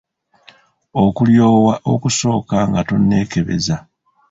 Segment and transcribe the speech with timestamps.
[1.03, 3.75] Okulyowa okusooka nga tonneekebeza.